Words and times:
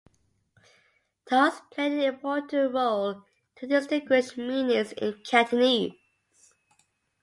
Tones 1.29 1.61
play 1.69 1.85
an 1.85 1.99
important 2.01 2.73
role 2.73 3.23
to 3.57 3.67
distinguish 3.67 4.35
meanings 4.35 4.93
in 4.93 5.21
Cantonese. 5.23 6.55